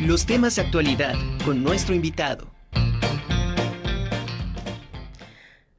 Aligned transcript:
los 0.00 0.24
temas 0.24 0.56
de 0.56 0.62
actualidad 0.62 1.14
con 1.44 1.62
nuestro 1.62 1.94
invitado. 1.94 2.50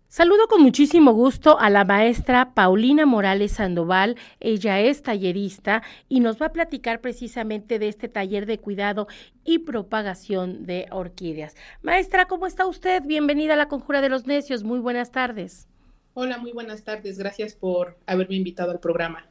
Saludo 0.07 0.47
con 0.47 0.61
muchísimo 0.61 1.13
gusto 1.13 1.57
a 1.59 1.71
la 1.71 1.85
maestra 1.85 2.53
Paulina 2.53 3.07
Morales 3.07 3.53
Sandoval. 3.53 4.17
Ella 4.39 4.79
es 4.79 5.01
tallerista 5.01 5.81
y 6.07 6.19
nos 6.19 6.39
va 6.39 6.47
a 6.47 6.51
platicar 6.51 7.01
precisamente 7.01 7.79
de 7.79 7.87
este 7.87 8.09
taller 8.09 8.45
de 8.45 8.59
cuidado 8.59 9.07
y 9.43 9.59
propagación 9.59 10.67
de 10.67 10.85
orquídeas. 10.91 11.55
Maestra, 11.81 12.25
¿cómo 12.25 12.45
está 12.45 12.67
usted? 12.67 13.01
Bienvenida 13.03 13.53
a 13.53 13.57
la 13.57 13.69
Conjura 13.69 14.01
de 14.01 14.09
los 14.09 14.27
Necios. 14.27 14.63
Muy 14.63 14.79
buenas 14.79 15.11
tardes. 15.11 15.67
Hola, 16.13 16.37
muy 16.37 16.51
buenas 16.51 16.83
tardes. 16.83 17.17
Gracias 17.17 17.55
por 17.55 17.97
haberme 18.05 18.35
invitado 18.35 18.69
al 18.69 18.79
programa. 18.79 19.30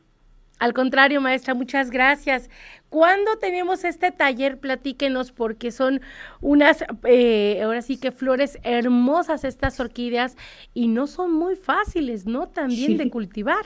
Al 0.61 0.75
contrario, 0.75 1.23
maestra, 1.23 1.55
muchas 1.55 1.91
gracias. 1.91 2.51
¿Cuándo 2.91 3.39
tenemos 3.39 3.83
este 3.83 4.13
taller? 4.13 4.59
Platíquenos, 4.59 5.33
porque 5.33 5.73
son 5.73 6.03
unas, 6.43 6.85
eh, 7.05 7.63
ahora 7.63 7.81
sí 7.81 7.97
que 7.97 8.13
flores 8.13 8.59
hermosas 8.63 9.45
estas 9.45 9.81
orquídeas 9.81 10.37
y 10.75 10.89
no 10.89 11.07
son 11.07 11.33
muy 11.33 11.57
fáciles, 11.57 12.27
¿no? 12.27 12.47
También 12.49 12.99
de 12.99 13.09
cultivar. 13.09 13.65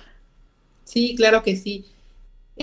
Sí, 0.85 1.17
claro 1.17 1.43
que 1.43 1.57
sí. 1.57 1.87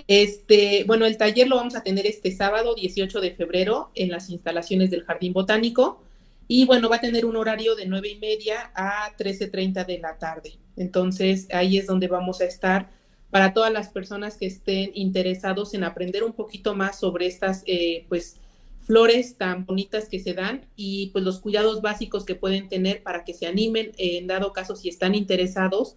Este, 0.08 0.86
bueno, 0.86 1.06
el 1.06 1.18
taller 1.18 1.50
lo 1.50 1.58
vamos 1.58 1.76
a 1.76 1.84
tener 1.84 2.08
este 2.08 2.32
sábado 2.32 2.74
18 2.74 3.20
de 3.20 3.32
febrero 3.32 3.92
en 3.96 4.12
las 4.12 4.30
instalaciones 4.30 4.90
del 4.92 5.04
Jardín 5.04 5.34
Botánico 5.34 6.02
y 6.48 6.66
bueno, 6.66 6.88
va 6.88 6.96
a 6.98 7.02
tener 7.02 7.26
un 7.26 7.36
horario 7.36 7.76
de 7.76 7.86
nueve 7.86 8.08
y 8.08 8.16
media 8.18 8.72
a 8.76 9.14
13.30 9.18 9.86
de 9.86 10.00
la 10.00 10.18
tarde. 10.18 10.54
Entonces, 10.78 11.50
ahí 11.52 11.78
es 11.78 11.88
donde 11.88 12.08
vamos 12.08 12.40
a 12.40 12.46
estar 12.46 13.01
para 13.32 13.54
todas 13.54 13.72
las 13.72 13.90
personas 13.90 14.38
que 14.38 14.46
estén 14.46 14.92
interesados 14.94 15.74
en 15.74 15.84
aprender 15.84 16.24
un 16.24 16.34
poquito 16.34 16.76
más 16.76 17.00
sobre 17.00 17.26
estas, 17.26 17.64
eh, 17.66 18.06
pues, 18.10 18.38
flores 18.82 19.38
tan 19.38 19.66
bonitas 19.66 20.10
que 20.10 20.20
se 20.20 20.34
dan 20.34 20.66
y 20.76 21.12
pues 21.12 21.24
los 21.24 21.40
cuidados 21.40 21.82
básicos 21.82 22.26
que 22.26 22.36
pueden 22.36 22.68
tener 22.68 23.04
para 23.04 23.24
que 23.24 23.34
se 23.34 23.46
animen, 23.46 23.92
en 23.98 24.28
dado 24.28 24.54
caso 24.54 24.76
si 24.76 24.90
están 24.90 25.16
interesados 25.16 25.96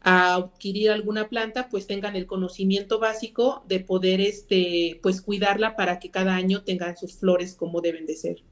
a 0.00 0.34
adquirir 0.34 0.90
alguna 0.90 1.28
planta, 1.28 1.68
pues 1.70 1.86
tengan 1.86 2.16
el 2.16 2.26
conocimiento 2.26 2.98
básico 2.98 3.64
de 3.66 3.80
poder, 3.80 4.20
este, 4.20 5.00
pues 5.02 5.22
cuidarla 5.22 5.76
para 5.76 5.98
que 5.98 6.10
cada 6.10 6.34
año 6.34 6.62
tengan 6.62 6.96
sus 6.96 7.14
flores 7.14 7.54
como 7.54 7.80
deben 7.80 8.04
de 8.04 8.16
ser. 8.16 8.42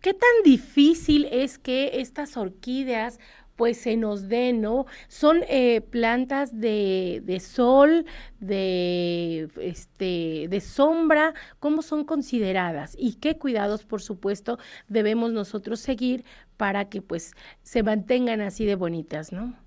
¿Qué 0.00 0.14
tan 0.14 0.30
difícil 0.44 1.24
es 1.32 1.58
que 1.58 2.00
estas 2.00 2.36
orquídeas 2.36 3.18
pues 3.58 3.76
se 3.78 3.96
nos 3.96 4.28
den, 4.28 4.60
¿no? 4.60 4.86
Son 5.08 5.40
eh, 5.48 5.80
plantas 5.80 6.60
de, 6.60 7.20
de, 7.24 7.40
sol, 7.40 8.06
de, 8.38 9.48
este, 9.60 10.46
de 10.48 10.60
sombra, 10.60 11.34
¿cómo 11.58 11.82
son 11.82 12.04
consideradas? 12.04 12.94
Y 12.96 13.14
qué 13.14 13.36
cuidados, 13.36 13.84
por 13.84 14.00
supuesto, 14.00 14.60
debemos 14.86 15.32
nosotros 15.32 15.80
seguir 15.80 16.24
para 16.56 16.88
que 16.88 17.02
pues 17.02 17.32
se 17.64 17.82
mantengan 17.82 18.40
así 18.42 18.64
de 18.64 18.76
bonitas, 18.76 19.32
¿no? 19.32 19.58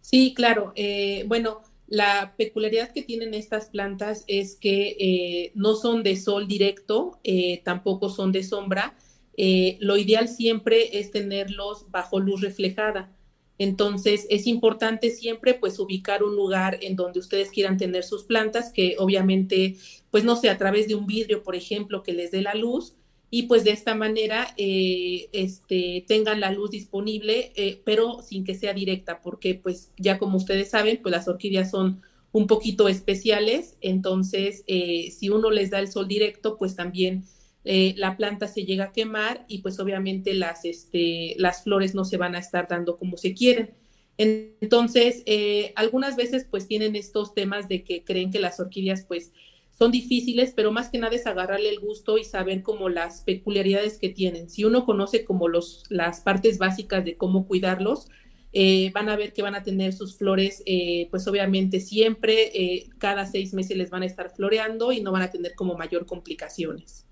Sí, 0.00 0.34
claro. 0.34 0.72
Eh, 0.74 1.22
bueno, 1.28 1.62
la 1.86 2.34
peculiaridad 2.36 2.90
que 2.90 3.02
tienen 3.02 3.32
estas 3.32 3.66
plantas 3.66 4.24
es 4.26 4.56
que 4.56 4.96
eh, 4.98 5.52
no 5.54 5.76
son 5.76 6.02
de 6.02 6.16
sol 6.16 6.48
directo, 6.48 7.20
tampoco 7.62 8.08
son 8.08 8.32
de 8.32 8.42
sombra. 8.42 8.96
lo 9.36 9.96
ideal 9.96 10.26
siempre 10.26 10.98
es 10.98 11.12
tenerlos 11.12 11.92
bajo 11.92 12.18
luz 12.18 12.40
reflejada. 12.40 13.15
Entonces, 13.58 14.26
es 14.28 14.46
importante 14.46 15.10
siempre 15.10 15.54
pues 15.54 15.78
ubicar 15.78 16.22
un 16.22 16.36
lugar 16.36 16.78
en 16.82 16.96
donde 16.96 17.20
ustedes 17.20 17.50
quieran 17.50 17.78
tener 17.78 18.04
sus 18.04 18.24
plantas, 18.24 18.72
que 18.72 18.96
obviamente, 18.98 19.76
pues 20.10 20.24
no 20.24 20.36
sé, 20.36 20.50
a 20.50 20.58
través 20.58 20.88
de 20.88 20.94
un 20.94 21.06
vidrio, 21.06 21.42
por 21.42 21.56
ejemplo, 21.56 22.02
que 22.02 22.12
les 22.12 22.30
dé 22.30 22.42
la 22.42 22.54
luz 22.54 22.94
y 23.30 23.44
pues 23.44 23.64
de 23.64 23.70
esta 23.70 23.94
manera 23.94 24.54
eh, 24.56 25.28
este, 25.32 26.04
tengan 26.06 26.40
la 26.40 26.52
luz 26.52 26.70
disponible, 26.70 27.52
eh, 27.56 27.80
pero 27.84 28.22
sin 28.22 28.44
que 28.44 28.54
sea 28.54 28.72
directa, 28.72 29.20
porque 29.20 29.54
pues 29.54 29.92
ya 29.98 30.18
como 30.18 30.36
ustedes 30.36 30.70
saben, 30.70 31.00
pues 31.02 31.12
las 31.12 31.28
orquídeas 31.28 31.70
son 31.70 32.02
un 32.32 32.46
poquito 32.46 32.88
especiales, 32.88 33.76
entonces 33.80 34.62
eh, 34.66 35.10
si 35.10 35.30
uno 35.30 35.50
les 35.50 35.70
da 35.70 35.80
el 35.80 35.90
sol 35.90 36.06
directo, 36.06 36.56
pues 36.58 36.76
también 36.76 37.24
eh, 37.68 37.94
la 37.96 38.16
planta 38.16 38.46
se 38.46 38.64
llega 38.64 38.84
a 38.84 38.92
quemar 38.92 39.44
y 39.48 39.58
pues 39.58 39.80
obviamente 39.80 40.34
las, 40.34 40.64
este, 40.64 41.34
las 41.36 41.64
flores 41.64 41.96
no 41.96 42.04
se 42.04 42.16
van 42.16 42.36
a 42.36 42.38
estar 42.38 42.68
dando 42.68 42.96
como 42.96 43.16
se 43.16 43.34
quieren. 43.34 43.74
Entonces, 44.18 45.24
eh, 45.26 45.72
algunas 45.74 46.14
veces 46.14 46.46
pues 46.48 46.68
tienen 46.68 46.94
estos 46.94 47.34
temas 47.34 47.68
de 47.68 47.82
que 47.82 48.04
creen 48.04 48.30
que 48.30 48.38
las 48.38 48.60
orquídeas 48.60 49.04
pues 49.04 49.32
son 49.76 49.90
difíciles, 49.90 50.52
pero 50.54 50.70
más 50.70 50.90
que 50.90 50.98
nada 50.98 51.16
es 51.16 51.26
agarrarle 51.26 51.68
el 51.68 51.80
gusto 51.80 52.18
y 52.18 52.24
saber 52.24 52.62
como 52.62 52.88
las 52.88 53.22
peculiaridades 53.22 53.98
que 53.98 54.10
tienen. 54.10 54.48
Si 54.48 54.64
uno 54.64 54.84
conoce 54.84 55.24
como 55.24 55.48
los, 55.48 55.86
las 55.90 56.20
partes 56.20 56.58
básicas 56.58 57.04
de 57.04 57.16
cómo 57.16 57.46
cuidarlos, 57.46 58.08
eh, 58.52 58.92
van 58.94 59.08
a 59.08 59.16
ver 59.16 59.32
que 59.32 59.42
van 59.42 59.56
a 59.56 59.64
tener 59.64 59.92
sus 59.92 60.16
flores, 60.16 60.62
pues 61.10 61.26
obviamente 61.26 61.80
siempre, 61.80 62.86
cada 62.98 63.26
seis 63.26 63.52
meses 63.52 63.76
les 63.76 63.90
van 63.90 64.02
a 64.02 64.06
estar 64.06 64.30
floreando 64.30 64.92
y 64.92 65.02
no 65.02 65.10
van 65.10 65.22
a 65.22 65.30
tener 65.32 65.54
como 65.56 65.76
mayor 65.76 66.06
complicaciones. 66.06 67.05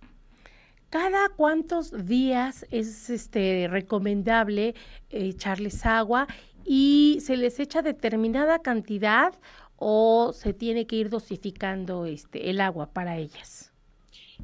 ¿Cada 0.94 1.28
cuántos 1.28 2.06
días 2.06 2.66
es 2.70 3.10
este 3.10 3.66
recomendable 3.68 4.76
echarles 5.10 5.84
agua 5.84 6.28
y 6.64 7.18
se 7.20 7.36
les 7.36 7.58
echa 7.58 7.82
determinada 7.82 8.60
cantidad 8.60 9.34
o 9.74 10.32
se 10.32 10.52
tiene 10.52 10.86
que 10.86 10.94
ir 10.94 11.10
dosificando 11.10 12.06
este 12.06 12.48
el 12.48 12.60
agua 12.60 12.92
para 12.92 13.18
ellas? 13.18 13.72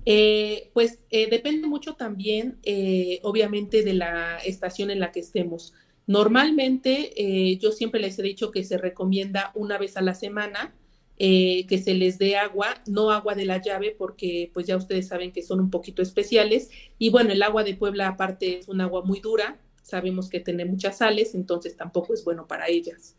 Eh, 0.05 0.73
pues 0.75 0.99
eh, 1.11 1.31
depende 1.31 1.69
mucho 1.69 1.95
también, 1.95 2.59
eh, 2.65 3.21
obviamente, 3.23 3.85
de 3.85 3.95
la 3.95 4.39
estación 4.39 4.91
en 4.91 4.99
la 4.99 5.13
que 5.13 5.21
estemos. 5.21 5.73
Normalmente, 6.09 7.13
yo 7.61 7.71
siempre 7.71 8.01
les 8.01 8.19
he 8.19 8.23
dicho 8.25 8.51
que 8.51 8.65
se 8.65 8.77
recomienda 8.77 9.53
una 9.55 9.79
vez 9.79 9.97
a 9.97 10.01
la 10.01 10.15
semana 10.15 10.75
eh, 11.23 11.67
que 11.67 11.77
se 11.77 11.93
les 11.93 12.17
dé 12.19 12.37
agua, 12.37 12.81
no 12.87 13.11
agua 13.11 13.35
de 13.35 13.45
la 13.45 13.61
llave, 13.61 13.95
porque 13.97 14.51
pues 14.55 14.67
ya 14.67 14.77
ustedes 14.79 15.09
saben 15.09 15.33
que 15.33 15.43
son 15.43 15.61
un 15.61 15.71
poquito 15.71 16.01
especiales. 16.01 16.71
Y 16.99 17.11
bueno, 17.11 17.31
el 17.33 17.43
agua 17.43 17.63
de 17.63 17.75
Puebla 17.75 18.09
aparte 18.09 18.59
es 18.59 18.69
un 18.69 18.81
agua 18.81 19.03
muy 19.05 19.21
dura, 19.21 19.61
sabemos 19.83 20.31
que 20.31 20.41
tiene 20.41 20.65
muchas 20.65 20.97
sales, 20.99 21.35
entonces 21.35 21.77
tampoco 21.77 22.15
es 22.15 22.25
bueno 22.25 22.49
para 22.49 22.69
ellas. 22.69 23.17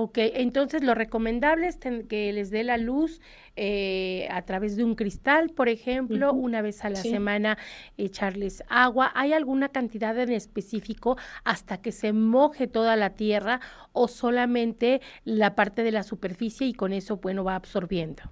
Ok, 0.00 0.18
entonces 0.18 0.84
lo 0.84 0.94
recomendable 0.94 1.66
es 1.66 1.76
que 2.08 2.32
les 2.32 2.52
dé 2.52 2.62
la 2.62 2.76
luz 2.76 3.20
eh, 3.56 4.28
a 4.30 4.42
través 4.42 4.76
de 4.76 4.84
un 4.84 4.94
cristal, 4.94 5.50
por 5.50 5.68
ejemplo, 5.68 6.32
una 6.32 6.62
vez 6.62 6.84
a 6.84 6.90
la 6.90 7.02
semana 7.02 7.58
echarles 7.96 8.62
agua. 8.68 9.10
¿Hay 9.16 9.32
alguna 9.32 9.70
cantidad 9.70 10.16
en 10.16 10.30
específico 10.30 11.16
hasta 11.42 11.82
que 11.82 11.90
se 11.90 12.12
moje 12.12 12.68
toda 12.68 12.94
la 12.94 13.16
tierra 13.16 13.60
o 13.92 14.06
solamente 14.06 15.00
la 15.24 15.56
parte 15.56 15.82
de 15.82 15.90
la 15.90 16.04
superficie 16.04 16.68
y 16.68 16.74
con 16.74 16.92
eso, 16.92 17.16
bueno, 17.16 17.42
va 17.42 17.56
absorbiendo? 17.56 18.22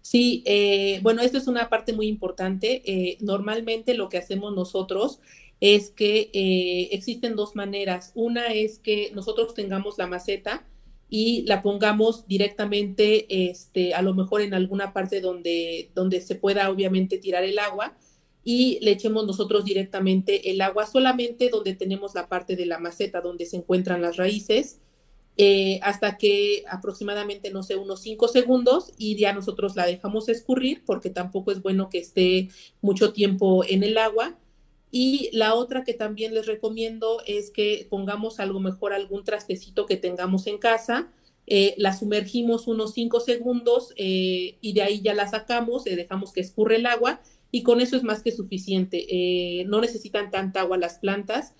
Sí, 0.00 0.42
eh, 0.46 1.00
bueno, 1.02 1.20
esto 1.20 1.36
es 1.36 1.48
una 1.48 1.68
parte 1.68 1.92
muy 1.92 2.06
importante. 2.06 2.80
Eh, 2.86 3.18
normalmente 3.20 3.92
lo 3.92 4.08
que 4.08 4.16
hacemos 4.16 4.54
nosotros 4.54 5.20
es 5.60 5.90
que 5.90 6.30
existen 6.92 7.36
dos 7.36 7.56
maneras. 7.56 8.10
Una 8.14 8.54
es 8.54 8.78
que 8.78 9.10
nosotros 9.14 9.52
tengamos 9.52 9.98
la 9.98 10.06
maceta, 10.06 10.64
y 11.08 11.42
la 11.46 11.62
pongamos 11.62 12.26
directamente, 12.26 13.50
este, 13.50 13.94
a 13.94 14.02
lo 14.02 14.14
mejor 14.14 14.40
en 14.40 14.54
alguna 14.54 14.92
parte 14.92 15.20
donde, 15.20 15.90
donde 15.94 16.20
se 16.20 16.34
pueda 16.34 16.70
obviamente 16.70 17.18
tirar 17.18 17.44
el 17.44 17.58
agua 17.58 17.96
y 18.42 18.78
le 18.82 18.92
echemos 18.92 19.26
nosotros 19.26 19.64
directamente 19.64 20.50
el 20.50 20.60
agua 20.60 20.86
solamente 20.86 21.48
donde 21.48 21.74
tenemos 21.74 22.14
la 22.14 22.28
parte 22.28 22.56
de 22.56 22.66
la 22.66 22.78
maceta 22.78 23.20
donde 23.20 23.46
se 23.46 23.56
encuentran 23.56 24.02
las 24.02 24.16
raíces. 24.16 24.80
Eh, 25.36 25.80
hasta 25.82 26.16
que 26.16 26.62
aproximadamente, 26.70 27.50
no 27.50 27.64
sé, 27.64 27.74
unos 27.74 28.02
cinco 28.02 28.28
segundos 28.28 28.92
y 28.96 29.16
ya 29.16 29.32
nosotros 29.32 29.74
la 29.74 29.84
dejamos 29.84 30.28
escurrir 30.28 30.84
porque 30.86 31.10
tampoco 31.10 31.50
es 31.50 31.60
bueno 31.60 31.90
que 31.90 31.98
esté 31.98 32.50
mucho 32.80 33.12
tiempo 33.12 33.64
en 33.68 33.82
el 33.82 33.98
agua 33.98 34.38
y 34.96 35.28
la 35.32 35.54
otra 35.54 35.82
que 35.82 35.92
también 35.92 36.34
les 36.34 36.46
recomiendo 36.46 37.20
es 37.26 37.50
que 37.50 37.84
pongamos 37.90 38.38
algo 38.38 38.60
mejor 38.60 38.92
algún 38.92 39.24
trastecito 39.24 39.86
que 39.86 39.96
tengamos 39.96 40.46
en 40.46 40.56
casa, 40.56 41.10
eh, 41.48 41.74
la 41.78 41.98
sumergimos 41.98 42.68
unos 42.68 42.94
5 42.94 43.18
segundos 43.18 43.92
eh, 43.96 44.56
y 44.60 44.72
de 44.72 44.82
ahí 44.82 45.00
ya 45.02 45.12
la 45.12 45.26
sacamos, 45.26 45.84
eh, 45.88 45.96
dejamos 45.96 46.32
que 46.32 46.42
escurre 46.42 46.76
el 46.76 46.86
agua 46.86 47.20
y 47.50 47.64
con 47.64 47.80
eso 47.80 47.96
es 47.96 48.04
más 48.04 48.22
que 48.22 48.30
suficiente. 48.30 49.64
no 49.66 49.80
necesitan 49.80 50.30
tanta 50.30 50.60
agua 50.60 50.78
las 50.78 51.00
plantas, 51.00 51.54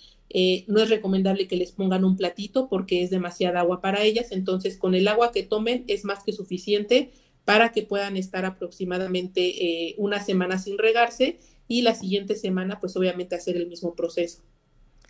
no 0.68 0.80
es 0.80 0.88
recomendable 0.88 1.48
que 1.48 1.56
les 1.56 1.72
pongan 1.72 2.04
un 2.04 2.16
platito 2.16 2.68
porque 2.68 3.02
es 3.02 3.10
demasiada 3.10 3.60
agua 3.60 3.80
para 3.80 4.04
ellas, 4.04 4.30
entonces 4.30 4.76
con 4.76 4.94
el 4.94 5.08
agua 5.08 5.32
que 5.32 5.42
tomen 5.42 5.82
es 5.88 6.04
más 6.04 6.22
que 6.22 6.32
suficiente 6.32 7.10
para 7.44 7.72
que 7.72 7.82
puedan 7.82 8.16
estar 8.16 8.44
aproximadamente 8.44 9.94
una 9.98 10.22
semana 10.22 10.58
sin 10.58 10.78
regarse 10.78 11.40
y 11.68 11.82
la 11.82 11.94
siguiente 11.94 12.36
semana 12.36 12.80
pues 12.80 12.96
obviamente 12.96 13.34
hacer 13.34 13.56
el 13.56 13.66
mismo 13.66 13.94
proceso. 13.94 14.42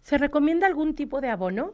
¿Se 0.03 0.19
recomienda 0.19 0.67
algún 0.67 0.95
tipo 0.95 1.21
de 1.21 1.29
abono? 1.29 1.73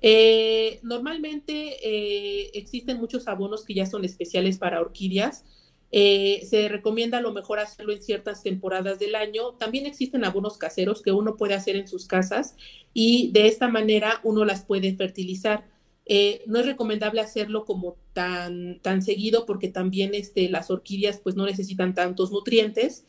Eh, 0.00 0.78
normalmente 0.82 1.76
eh, 1.82 2.50
existen 2.54 2.98
muchos 2.98 3.26
abonos 3.28 3.64
que 3.64 3.74
ya 3.74 3.86
son 3.86 4.04
especiales 4.04 4.58
para 4.58 4.80
orquídeas. 4.80 5.44
Eh, 5.92 6.44
se 6.48 6.68
recomienda 6.68 7.18
a 7.18 7.20
lo 7.20 7.32
mejor 7.32 7.58
hacerlo 7.58 7.92
en 7.92 8.02
ciertas 8.02 8.42
temporadas 8.42 8.98
del 8.98 9.14
año. 9.14 9.52
También 9.54 9.86
existen 9.86 10.24
abonos 10.24 10.58
caseros 10.58 11.02
que 11.02 11.12
uno 11.12 11.36
puede 11.36 11.54
hacer 11.54 11.76
en 11.76 11.88
sus 11.88 12.06
casas 12.06 12.56
y 12.92 13.30
de 13.32 13.46
esta 13.46 13.68
manera 13.68 14.20
uno 14.22 14.44
las 14.44 14.64
puede 14.64 14.94
fertilizar. 14.94 15.64
Eh, 16.08 16.42
no 16.46 16.60
es 16.60 16.66
recomendable 16.66 17.20
hacerlo 17.20 17.64
como 17.64 17.96
tan, 18.12 18.80
tan 18.80 19.02
seguido 19.02 19.44
porque 19.44 19.68
también 19.68 20.14
este, 20.14 20.48
las 20.48 20.70
orquídeas 20.70 21.18
pues 21.18 21.34
no 21.34 21.46
necesitan 21.46 21.94
tantos 21.94 22.30
nutrientes. 22.30 23.04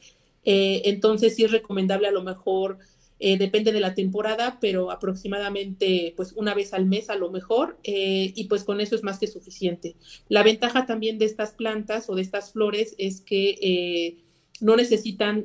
Eh, 0.49 0.83
entonces 0.85 1.35
sí 1.35 1.43
es 1.43 1.51
recomendable 1.51 2.07
a 2.07 2.11
lo 2.11 2.23
mejor 2.23 2.77
eh, 3.19 3.37
depende 3.37 3.73
de 3.73 3.81
la 3.81 3.95
temporada, 3.95 4.59
pero 4.61 4.91
aproximadamente 4.91 6.13
pues 6.15 6.31
una 6.33 6.53
vez 6.53 6.73
al 6.73 6.85
mes 6.85 7.09
a 7.09 7.15
lo 7.15 7.29
mejor, 7.29 7.77
eh, 7.83 8.31
y 8.33 8.45
pues 8.45 8.63
con 8.63 8.79
eso 8.79 8.95
es 8.95 9.03
más 9.03 9.19
que 9.19 9.27
suficiente. 9.27 9.97
La 10.29 10.43
ventaja 10.43 10.85
también 10.85 11.17
de 11.19 11.25
estas 11.25 11.51
plantas 11.51 12.09
o 12.09 12.15
de 12.15 12.21
estas 12.21 12.53
flores 12.53 12.95
es 12.97 13.19
que 13.19 14.23
no 14.61 14.77
necesitan 14.77 15.43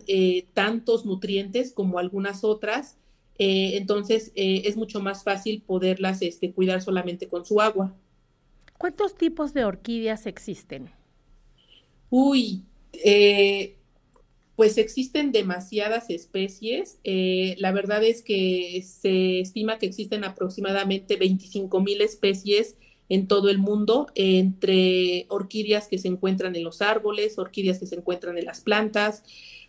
tantos 0.54 1.04
nutrientes 1.04 1.72
como 1.72 1.98
algunas 1.98 2.44
otras, 2.44 2.98
entonces 3.38 4.30
es 4.36 4.76
mucho 4.76 5.00
más 5.00 5.24
fácil 5.24 5.62
poderlas 5.62 6.22
este, 6.22 6.52
cuidar 6.52 6.80
solamente 6.80 7.26
con 7.26 7.44
su 7.44 7.60
agua. 7.60 7.96
¿Cuántos 8.78 9.14
tipos 9.14 9.54
de 9.54 9.64
orquídeas 9.64 10.26
existen? 10.26 10.90
Uy, 12.10 12.62
eh, 12.92 13.76
pues 14.56 14.78
existen 14.78 15.32
demasiadas 15.32 16.10
especies. 16.10 16.98
Eh, 17.04 17.54
la 17.58 17.72
verdad 17.72 18.04
es 18.04 18.22
que 18.22 18.84
se 18.86 19.40
estima 19.40 19.78
que 19.78 19.86
existen 19.86 20.24
aproximadamente 20.24 21.16
25 21.16 21.80
mil 21.80 22.00
especies 22.00 22.76
en 23.08 23.26
todo 23.28 23.50
el 23.50 23.58
mundo, 23.58 24.06
entre 24.14 25.26
orquídeas 25.28 25.88
que 25.88 25.98
se 25.98 26.08
encuentran 26.08 26.56
en 26.56 26.64
los 26.64 26.80
árboles, 26.80 27.38
orquídeas 27.38 27.78
que 27.78 27.86
se 27.86 27.96
encuentran 27.96 28.38
en 28.38 28.46
las 28.46 28.60
plantas, 28.62 29.22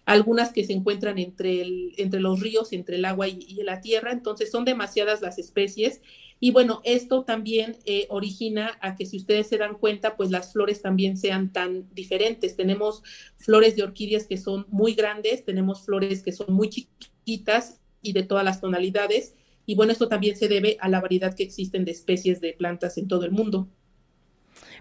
algunas 0.05 0.51
que 0.51 0.65
se 0.65 0.73
encuentran 0.73 1.17
entre, 1.17 1.61
el, 1.61 1.93
entre 1.97 2.19
los 2.19 2.39
ríos, 2.39 2.73
entre 2.73 2.97
el 2.97 3.05
agua 3.05 3.27
y, 3.27 3.61
la 3.63 3.81
tierra. 3.81 4.11
Entonces 4.11 4.51
son 4.51 4.65
demasiadas 4.65 5.21
las 5.21 5.39
especies 5.39 6.01
y 6.39 6.51
bueno, 6.51 6.81
esto 6.83 7.23
también 7.23 7.77
eh, 7.85 8.05
origina 8.09 8.77
a 8.81 8.95
que 8.95 9.05
si 9.05 9.15
ustedes 9.15 9.47
se 9.47 9.57
dan 9.57 9.75
cuenta, 9.75 10.17
pues 10.17 10.29
las 10.29 10.51
flores 10.51 10.81
también 10.81 11.15
sean 11.15 11.53
tan 11.53 11.87
diferentes. 11.93 12.57
Tenemos 12.57 13.01
flores 13.37 13.77
de 13.77 13.83
orquídeas 13.83 14.27
que 14.27 14.37
son 14.37 14.65
muy 14.69 14.93
grandes, 14.93 15.45
tenemos 15.45 15.85
flores 15.85 16.21
que 16.21 16.33
son 16.33 16.53
muy 16.53 16.69
chiquitas 16.69 17.79
y 18.01 18.11
de 18.11 18.23
todas 18.23 18.43
las 18.43 18.59
tonalidades. 18.59 19.35
Y 19.65 19.75
bueno, 19.75 19.93
esto 19.93 20.09
también 20.09 20.35
se 20.35 20.49
debe 20.49 20.75
a 20.81 20.89
la 20.89 20.99
variedad 20.99 21.33
que 21.33 21.43
existen 21.43 21.85
de 21.85 21.91
especies 21.91 22.41
de 22.41 22.51
plantas 22.51 22.97
en 22.97 23.07
todo 23.07 23.23
el 23.23 23.31
mundo. 23.31 23.69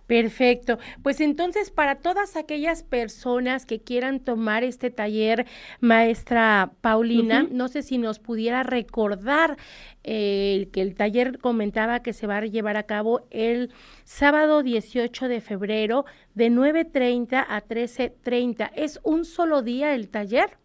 Perfecto. 0.07 0.79
Pues 1.03 1.21
entonces, 1.21 1.71
para 1.71 1.97
todas 1.97 2.37
aquellas 2.37 2.83
personas 2.83 3.65
que 3.65 3.81
quieran 3.81 4.21
tomar 4.21 4.65
este 4.65 4.91
taller, 4.91 5.47
maestra 5.81 6.73
Paulina, 6.81 7.47
no 7.51 7.69
sé 7.69 7.83
si 7.83 7.99
nos 7.99 8.19
pudiera 8.19 8.63
recordar 8.63 9.57
eh, 10.05 10.69
que 10.73 10.83
el 10.83 10.95
taller 10.95 11.39
comentaba 11.39 12.03
que 12.03 12.13
se 12.13 12.27
va 12.27 12.39
a 12.39 12.47
llevar 12.47 12.77
a 12.77 12.83
cabo 12.83 13.27
el 13.31 13.71
sábado 14.05 14.63
18 14.63 15.29
de 15.29 15.41
febrero 15.41 16.05
de 16.35 16.51
9.30 16.51 17.47
a 17.49 17.65
13.30. 17.65 18.71
¿Es 18.75 19.01
un 19.05 19.25
solo 19.25 19.63
día 19.63 19.95
el 19.95 20.09
taller? 20.09 20.59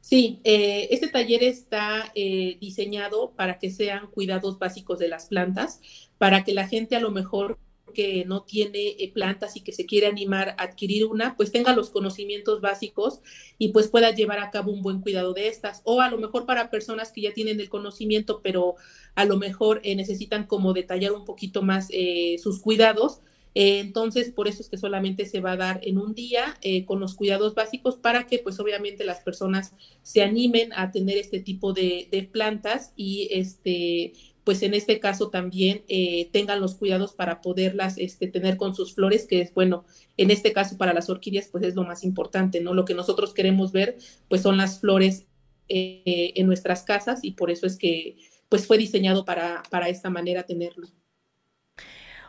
Sí, 0.00 0.40
eh, 0.44 0.88
este 0.90 1.08
taller 1.08 1.42
está 1.42 2.12
eh, 2.14 2.58
diseñado 2.60 3.32
para 3.32 3.58
que 3.58 3.70
sean 3.70 4.06
cuidados 4.08 4.58
básicos 4.58 4.98
de 4.98 5.08
las 5.08 5.26
plantas, 5.26 5.80
para 6.18 6.44
que 6.44 6.52
la 6.52 6.68
gente 6.68 6.94
a 6.94 7.00
lo 7.00 7.10
mejor 7.10 7.58
que 7.94 8.26
no 8.26 8.42
tiene 8.42 8.96
eh, 8.98 9.10
plantas 9.14 9.56
y 9.56 9.62
que 9.62 9.72
se 9.72 9.86
quiere 9.86 10.06
animar 10.06 10.50
a 10.50 10.64
adquirir 10.64 11.06
una, 11.06 11.36
pues 11.36 11.50
tenga 11.50 11.74
los 11.74 11.88
conocimientos 11.88 12.60
básicos 12.60 13.20
y 13.56 13.68
pues 13.68 13.88
pueda 13.88 14.10
llevar 14.10 14.40
a 14.40 14.50
cabo 14.50 14.70
un 14.72 14.82
buen 14.82 15.00
cuidado 15.00 15.32
de 15.32 15.48
estas. 15.48 15.80
O 15.84 16.02
a 16.02 16.10
lo 16.10 16.18
mejor 16.18 16.44
para 16.44 16.70
personas 16.70 17.12
que 17.12 17.22
ya 17.22 17.32
tienen 17.32 17.60
el 17.60 17.70
conocimiento, 17.70 18.40
pero 18.42 18.74
a 19.14 19.24
lo 19.24 19.38
mejor 19.38 19.80
eh, 19.84 19.96
necesitan 19.96 20.46
como 20.46 20.74
detallar 20.74 21.12
un 21.12 21.24
poquito 21.24 21.62
más 21.62 21.88
eh, 21.90 22.36
sus 22.42 22.60
cuidados. 22.60 23.20
entonces, 23.54 24.32
por 24.32 24.48
eso 24.48 24.62
es 24.62 24.68
que 24.68 24.76
solamente 24.76 25.26
se 25.26 25.40
va 25.40 25.52
a 25.52 25.56
dar 25.56 25.80
en 25.84 25.96
un 25.98 26.12
día 26.12 26.58
con 26.86 26.98
los 26.98 27.14
cuidados 27.14 27.54
básicos 27.54 27.94
para 27.94 28.26
que 28.26 28.40
pues 28.40 28.58
obviamente 28.58 29.04
las 29.04 29.20
personas 29.20 29.72
se 30.02 30.22
animen 30.22 30.72
a 30.72 30.90
tener 30.90 31.18
este 31.18 31.38
tipo 31.38 31.72
de, 31.72 32.08
de 32.10 32.24
plantas 32.24 32.92
y 32.96 33.28
este 33.30 34.12
pues 34.44 34.62
en 34.62 34.74
este 34.74 35.00
caso 35.00 35.30
también 35.30 35.84
eh, 35.88 36.28
tengan 36.32 36.60
los 36.60 36.74
cuidados 36.74 37.14
para 37.14 37.40
poderlas 37.40 37.96
este, 37.98 38.28
tener 38.28 38.56
con 38.56 38.74
sus 38.74 38.94
flores, 38.94 39.26
que 39.26 39.40
es 39.40 39.52
bueno, 39.54 39.84
en 40.18 40.30
este 40.30 40.52
caso 40.52 40.76
para 40.76 40.92
las 40.92 41.08
orquídeas, 41.08 41.48
pues 41.48 41.64
es 41.64 41.74
lo 41.74 41.84
más 41.84 42.04
importante, 42.04 42.60
¿no? 42.60 42.74
Lo 42.74 42.84
que 42.84 42.94
nosotros 42.94 43.32
queremos 43.32 43.72
ver, 43.72 43.96
pues 44.28 44.42
son 44.42 44.58
las 44.58 44.80
flores 44.80 45.26
eh, 45.68 46.32
en 46.36 46.46
nuestras 46.46 46.82
casas 46.82 47.24
y 47.24 47.32
por 47.32 47.50
eso 47.50 47.66
es 47.66 47.76
que, 47.76 48.18
pues 48.50 48.66
fue 48.66 48.76
diseñado 48.76 49.24
para, 49.24 49.62
para 49.70 49.88
esta 49.88 50.10
manera 50.10 50.44
tenerlo. 50.44 50.86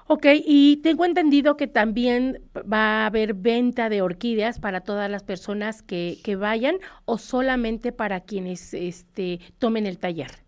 Ok, 0.08 0.28
y 0.46 0.78
tengo 0.78 1.04
entendido 1.04 1.58
que 1.58 1.68
también 1.68 2.42
va 2.56 3.04
a 3.04 3.06
haber 3.08 3.34
venta 3.34 3.90
de 3.90 4.04
orquídeas 4.04 4.60
para 4.60 4.82
todas 4.82 5.10
las 5.10 5.24
personas 5.24 5.82
que, 5.82 6.20
que 6.24 6.36
vayan 6.36 6.78
o 7.06 7.18
solamente 7.18 7.92
para 7.92 8.22
quienes 8.22 8.74
este, 8.74 9.40
tomen 9.58 9.88
el 9.88 9.98
taller. 9.98 10.45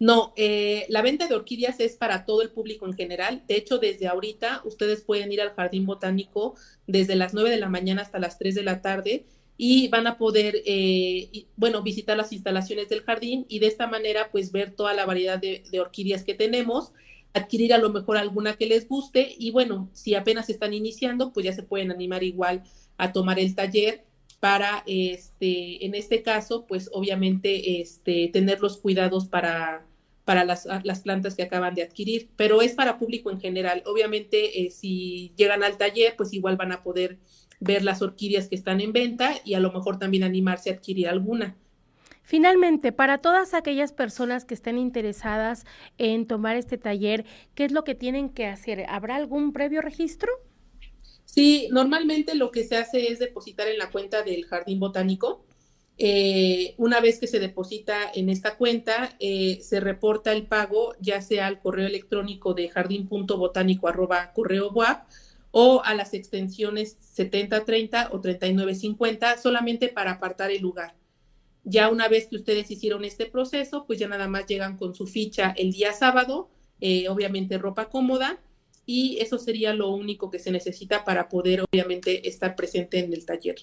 No, 0.00 0.32
eh, 0.36 0.86
la 0.88 1.02
venta 1.02 1.26
de 1.26 1.34
orquídeas 1.34 1.80
es 1.80 1.96
para 1.96 2.24
todo 2.24 2.42
el 2.42 2.50
público 2.50 2.86
en 2.86 2.92
general. 2.94 3.42
De 3.48 3.56
hecho, 3.56 3.78
desde 3.78 4.06
ahorita 4.06 4.62
ustedes 4.64 5.02
pueden 5.02 5.32
ir 5.32 5.40
al 5.40 5.54
Jardín 5.54 5.86
Botánico 5.86 6.54
desde 6.86 7.16
las 7.16 7.34
9 7.34 7.50
de 7.50 7.58
la 7.58 7.68
mañana 7.68 8.02
hasta 8.02 8.20
las 8.20 8.38
3 8.38 8.54
de 8.54 8.62
la 8.62 8.80
tarde 8.80 9.26
y 9.56 9.88
van 9.88 10.06
a 10.06 10.16
poder, 10.16 10.62
eh, 10.66 11.46
bueno, 11.56 11.82
visitar 11.82 12.16
las 12.16 12.32
instalaciones 12.32 12.88
del 12.88 13.02
jardín 13.02 13.44
y 13.48 13.58
de 13.58 13.66
esta 13.66 13.88
manera, 13.88 14.30
pues 14.30 14.52
ver 14.52 14.70
toda 14.76 14.94
la 14.94 15.04
variedad 15.04 15.38
de, 15.38 15.64
de 15.68 15.80
orquídeas 15.80 16.22
que 16.22 16.34
tenemos, 16.34 16.92
adquirir 17.34 17.74
a 17.74 17.78
lo 17.78 17.90
mejor 17.90 18.18
alguna 18.18 18.56
que 18.56 18.66
les 18.66 18.88
guste 18.88 19.34
y 19.36 19.50
bueno, 19.50 19.90
si 19.92 20.14
apenas 20.14 20.48
están 20.48 20.74
iniciando, 20.74 21.32
pues 21.32 21.44
ya 21.44 21.52
se 21.52 21.64
pueden 21.64 21.90
animar 21.90 22.22
igual 22.22 22.62
a 22.98 23.12
tomar 23.12 23.40
el 23.40 23.54
taller 23.56 24.04
para, 24.40 24.84
este, 24.86 25.84
en 25.84 25.94
este 25.94 26.22
caso, 26.22 26.66
pues 26.66 26.90
obviamente, 26.92 27.80
este, 27.80 28.28
tener 28.32 28.60
los 28.60 28.78
cuidados 28.78 29.26
para, 29.26 29.84
para 30.24 30.44
las, 30.44 30.66
las, 30.84 31.00
plantas 31.00 31.34
que 31.34 31.42
acaban 31.42 31.74
de 31.74 31.82
adquirir, 31.82 32.28
pero 32.36 32.62
es 32.62 32.74
para 32.74 32.98
público 32.98 33.30
en 33.30 33.40
general. 33.40 33.82
Obviamente, 33.86 34.62
eh, 34.62 34.70
si 34.70 35.32
llegan 35.36 35.62
al 35.62 35.76
taller, 35.76 36.14
pues 36.16 36.32
igual 36.32 36.56
van 36.56 36.72
a 36.72 36.82
poder 36.82 37.18
ver 37.60 37.82
las 37.82 38.02
orquídeas 38.02 38.48
que 38.48 38.54
están 38.54 38.80
en 38.80 38.92
venta 38.92 39.34
y 39.44 39.54
a 39.54 39.60
lo 39.60 39.72
mejor 39.72 39.98
también 39.98 40.22
animarse 40.22 40.70
a 40.70 40.74
adquirir 40.74 41.08
alguna. 41.08 41.56
Finalmente, 42.22 42.92
para 42.92 43.18
todas 43.18 43.54
aquellas 43.54 43.92
personas 43.92 44.44
que 44.44 44.52
estén 44.52 44.76
interesadas 44.76 45.64
en 45.96 46.26
tomar 46.26 46.56
este 46.56 46.76
taller, 46.76 47.24
¿qué 47.54 47.64
es 47.64 47.72
lo 47.72 47.84
que 47.84 47.94
tienen 47.94 48.28
que 48.28 48.46
hacer? 48.46 48.84
¿Habrá 48.88 49.16
algún 49.16 49.54
previo 49.54 49.80
registro? 49.80 50.30
Sí, 51.38 51.68
normalmente 51.70 52.34
lo 52.34 52.50
que 52.50 52.64
se 52.64 52.76
hace 52.76 53.12
es 53.12 53.20
depositar 53.20 53.68
en 53.68 53.78
la 53.78 53.92
cuenta 53.92 54.24
del 54.24 54.44
jardín 54.44 54.80
botánico. 54.80 55.44
Eh, 55.96 56.74
una 56.78 57.00
vez 57.00 57.20
que 57.20 57.28
se 57.28 57.38
deposita 57.38 58.10
en 58.12 58.28
esta 58.28 58.56
cuenta, 58.56 59.14
eh, 59.20 59.60
se 59.62 59.78
reporta 59.78 60.32
el 60.32 60.48
pago 60.48 60.96
ya 60.98 61.22
sea 61.22 61.46
al 61.46 61.60
correo 61.60 61.86
electrónico 61.86 62.54
de 62.54 62.68
jardín.botánico 62.68 63.86
arroba 63.86 64.32
correo 64.32 64.74
o 65.52 65.80
a 65.84 65.94
las 65.94 66.12
extensiones 66.12 66.96
7030 66.98 68.08
o 68.10 68.20
3950 68.20 69.38
solamente 69.38 69.90
para 69.90 70.10
apartar 70.10 70.50
el 70.50 70.60
lugar. 70.60 70.96
Ya 71.62 71.88
una 71.88 72.08
vez 72.08 72.26
que 72.26 72.34
ustedes 72.34 72.68
hicieron 72.68 73.04
este 73.04 73.26
proceso, 73.26 73.84
pues 73.86 74.00
ya 74.00 74.08
nada 74.08 74.26
más 74.26 74.46
llegan 74.46 74.76
con 74.76 74.92
su 74.92 75.06
ficha 75.06 75.54
el 75.56 75.70
día 75.70 75.92
sábado, 75.92 76.50
eh, 76.80 77.08
obviamente 77.08 77.58
ropa 77.58 77.90
cómoda, 77.90 78.40
y 78.88 79.18
eso 79.20 79.36
sería 79.36 79.74
lo 79.74 79.90
único 79.90 80.30
que 80.30 80.38
se 80.38 80.50
necesita 80.50 81.04
para 81.04 81.28
poder 81.28 81.60
obviamente 81.60 82.26
estar 82.26 82.56
presente 82.56 82.98
en 82.98 83.12
el 83.12 83.26
taller. 83.26 83.56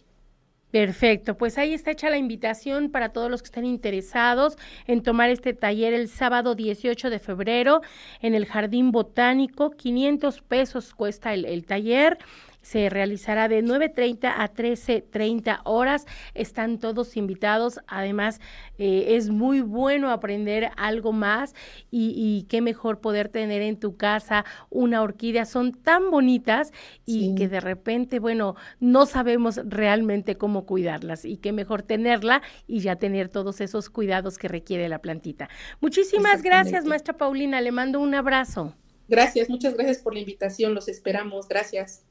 Perfecto, 0.70 1.36
pues 1.36 1.58
ahí 1.58 1.74
está 1.74 1.91
hecha 1.91 2.12
la 2.12 2.17
invitación 2.17 2.91
para 2.91 3.10
todos 3.10 3.32
los 3.32 3.41
que 3.41 3.48
estén 3.48 3.65
interesados 3.65 4.55
en 4.86 5.01
tomar 5.01 5.32
este 5.32 5.53
taller 5.53 5.94
el 5.96 6.10
sábado 6.10 6.53
18 6.53 7.10
de 7.10 7.17
febrero 7.17 7.82
en 8.22 8.36
el 8.36 8.46
Jardín 8.46 8.91
Botánico. 8.91 9.72
500 9.72 10.41
pesos 10.41 10.94
cuesta 10.94 11.34
el, 11.34 11.46
el 11.46 11.65
taller 11.65 12.20
se 12.66 12.90
realizará 12.90 13.48
de 13.48 13.64
9.30 13.64 14.34
a 14.36 14.52
13.30 14.52 15.62
horas. 15.66 16.08
Están 16.34 16.80
todos 16.80 17.16
invitados. 17.16 17.80
Además, 17.86 18.42
eh, 18.80 19.16
es 19.16 19.30
muy 19.30 19.62
bueno 19.62 20.10
aprender 20.10 20.72
algo 20.76 21.12
más 21.12 21.54
y, 21.92 22.48
qué 22.50 22.62
mejor 22.62 23.02
poder 23.02 23.30
tener 23.30 23.62
en 23.62 23.80
tu 23.80 23.98
casa 23.98 24.46
una 24.72 25.04
orquídea. 25.04 25.46
Son 25.46 25.74
tan 25.74 26.10
bonitas 26.10 26.72
y 27.06 27.36
que 27.36 27.48
de 27.48 27.60
repente, 27.60 28.18
bueno, 28.18 28.56
no 28.80 29.06
sabemos 29.06 29.62
realmente 29.64 30.36
cómo 30.36 30.66
cuidarlas 30.66 31.24
y 31.24 31.38
qué 31.38 31.52
mejor 31.52 31.84
tenerla 31.84 32.42
y 32.66 32.80
ya 32.80 32.96
tener 32.96 33.30
todos 33.30 33.62
esos 33.62 33.92
cuidados 33.92 34.40
que 34.40 34.48
requiere 34.48 34.90
la 34.90 35.00
plantita. 35.00 35.50
Muchísimas 35.82 36.42
gracias, 36.42 36.84
maestra 36.86 37.16
Paulina. 37.16 37.62
Le 37.62 37.72
mando 37.72 38.00
un 38.00 38.16
abrazo. 38.16 38.74
Gracias, 39.08 39.52
muchas 39.52 39.76
gracias 39.76 40.00
por 40.00 40.16
la 40.16 40.20
invitación. 40.22 40.74
Los 40.74 40.88
esperamos. 40.88 41.48
Gracias. 41.48 42.02